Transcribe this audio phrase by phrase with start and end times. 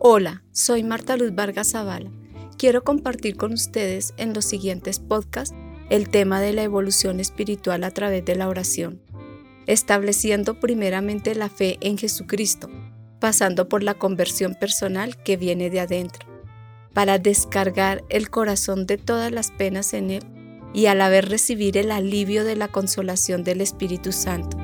[0.00, 2.08] Hola, soy Marta Luz Vargas Zavala.
[2.56, 5.56] Quiero compartir con ustedes en los siguientes podcasts
[5.90, 9.02] el tema de la evolución espiritual a través de la oración,
[9.66, 12.70] estableciendo primeramente la fe en Jesucristo,
[13.18, 16.28] pasando por la conversión personal que viene de adentro,
[16.94, 20.22] para descargar el corazón de todas las penas en él
[20.72, 24.58] y a la vez recibir el alivio de la consolación del Espíritu Santo.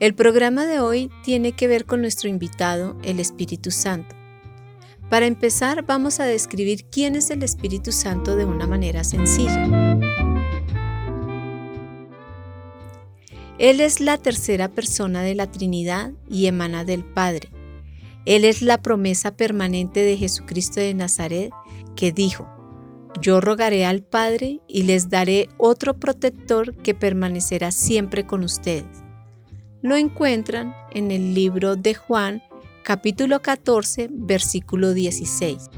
[0.00, 4.16] El programa de hoy tiene que ver con nuestro invitado, el Espíritu Santo.
[5.10, 9.62] Para empezar, vamos a describir quién es el Espíritu Santo de una manera sencilla.
[13.58, 17.50] Él es la tercera persona de la Trinidad y emana del Padre.
[18.24, 21.50] Él es la promesa permanente de Jesucristo de Nazaret
[21.94, 22.48] que dijo,
[23.20, 29.09] yo rogaré al Padre y les daré otro protector que permanecerá siempre con ustedes
[29.82, 32.42] lo encuentran en el libro de Juan,
[32.84, 35.70] capítulo 14, versículo 16.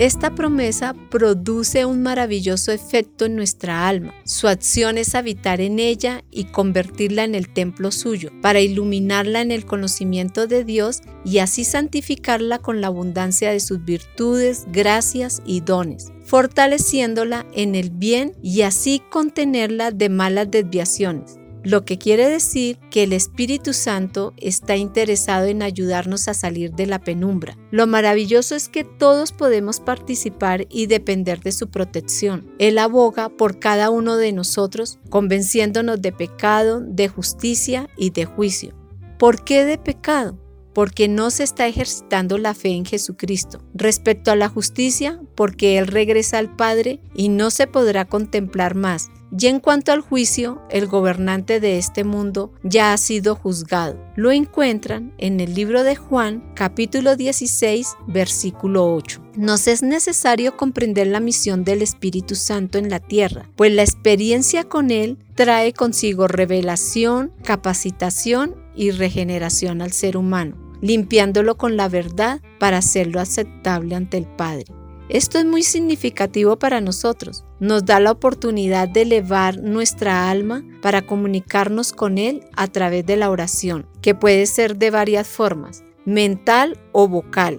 [0.00, 4.14] Esta promesa produce un maravilloso efecto en nuestra alma.
[4.24, 9.50] Su acción es habitar en ella y convertirla en el templo suyo, para iluminarla en
[9.50, 15.60] el conocimiento de Dios y así santificarla con la abundancia de sus virtudes, gracias y
[15.60, 22.78] dones fortaleciéndola en el bien y así contenerla de malas desviaciones lo que quiere decir
[22.90, 27.56] que el Espíritu Santo está interesado en ayudarnos a salir de la penumbra.
[27.70, 32.50] Lo maravilloso es que todos podemos participar y depender de su protección.
[32.58, 38.74] Él aboga por cada uno de nosotros, convenciéndonos de pecado, de justicia y de juicio.
[39.18, 40.38] ¿Por qué de pecado?
[40.72, 43.60] porque no se está ejercitando la fe en Jesucristo.
[43.74, 49.10] Respecto a la justicia, porque Él regresa al Padre y no se podrá contemplar más.
[49.38, 53.98] Y en cuanto al juicio, el gobernante de este mundo ya ha sido juzgado.
[54.16, 59.22] Lo encuentran en el libro de Juan, capítulo 16, versículo 8.
[59.36, 64.64] Nos es necesario comprender la misión del Espíritu Santo en la tierra, pues la experiencia
[64.64, 72.40] con Él trae consigo revelación, capacitación y regeneración al ser humano, limpiándolo con la verdad
[72.58, 74.79] para hacerlo aceptable ante el Padre.
[75.10, 77.44] Esto es muy significativo para nosotros.
[77.58, 83.16] Nos da la oportunidad de elevar nuestra alma para comunicarnos con Él a través de
[83.16, 87.58] la oración, que puede ser de varias formas, mental o vocal,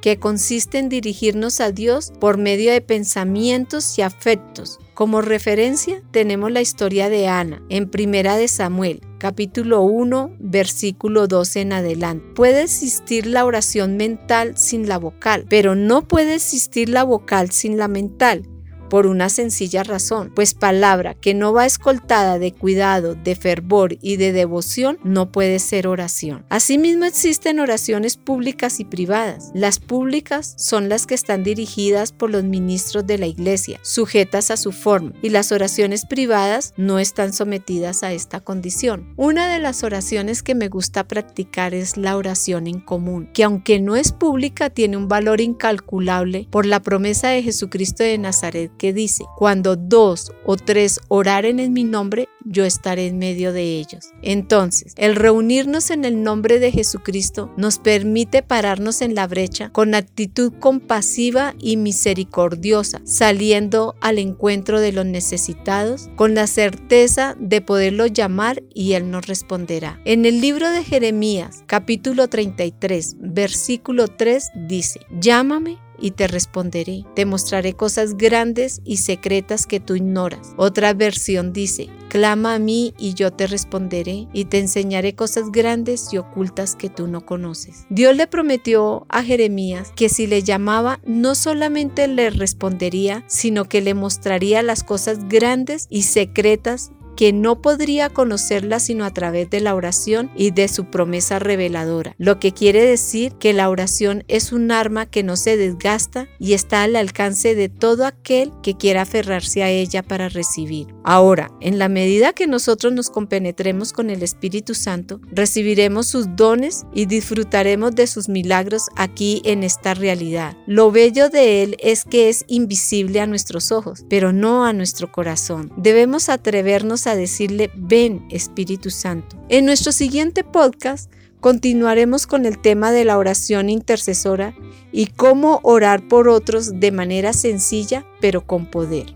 [0.00, 4.78] que consiste en dirigirnos a Dios por medio de pensamientos y afectos.
[4.94, 11.60] Como referencia tenemos la historia de Ana en Primera de Samuel, capítulo 1, versículo 12
[11.60, 12.26] en adelante.
[12.34, 17.76] Puede existir la oración mental sin la vocal, pero no puede existir la vocal sin
[17.78, 18.48] la mental
[18.88, 24.16] por una sencilla razón, pues palabra que no va escoltada de cuidado, de fervor y
[24.16, 26.44] de devoción no puede ser oración.
[26.48, 29.50] Asimismo existen oraciones públicas y privadas.
[29.54, 34.56] Las públicas son las que están dirigidas por los ministros de la iglesia, sujetas a
[34.56, 39.12] su forma, y las oraciones privadas no están sometidas a esta condición.
[39.16, 43.80] Una de las oraciones que me gusta practicar es la oración en común, que aunque
[43.80, 48.92] no es pública tiene un valor incalculable por la promesa de Jesucristo de Nazaret que
[48.92, 54.12] dice, cuando dos o tres oraren en mi nombre, yo estaré en medio de ellos.
[54.22, 59.94] Entonces, el reunirnos en el nombre de Jesucristo nos permite pararnos en la brecha con
[59.94, 68.06] actitud compasiva y misericordiosa, saliendo al encuentro de los necesitados con la certeza de poderlo
[68.06, 70.00] llamar y Él nos responderá.
[70.04, 77.04] En el libro de Jeremías, capítulo 33, versículo 3 dice, llámame y te responderé.
[77.14, 80.52] Te mostraré cosas grandes y secretas que tú ignoras.
[80.56, 86.12] Otra versión dice, clama a mí y yo te responderé y te enseñaré cosas grandes
[86.12, 87.86] y ocultas que tú no conoces.
[87.90, 93.80] Dios le prometió a Jeremías que si le llamaba no solamente le respondería, sino que
[93.80, 99.60] le mostraría las cosas grandes y secretas que no podría conocerla sino a través de
[99.60, 104.52] la oración y de su promesa reveladora, lo que quiere decir que la oración es
[104.52, 109.02] un arma que no se desgasta y está al alcance de todo aquel que quiera
[109.02, 110.88] aferrarse a ella para recibir.
[111.04, 116.84] Ahora, en la medida que nosotros nos compenetremos con el Espíritu Santo, recibiremos sus dones
[116.92, 120.56] y disfrutaremos de sus milagros aquí en esta realidad.
[120.66, 125.12] Lo bello de Él es que es invisible a nuestros ojos, pero no a nuestro
[125.12, 125.72] corazón.
[125.76, 129.36] Debemos atrevernos a decirle, ven Espíritu Santo.
[129.48, 134.54] En nuestro siguiente podcast continuaremos con el tema de la oración intercesora
[134.92, 139.14] y cómo orar por otros de manera sencilla pero con poder.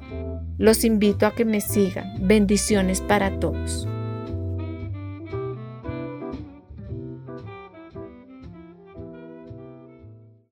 [0.59, 2.27] Los invito a que me sigan.
[2.27, 3.89] Bendiciones para todos.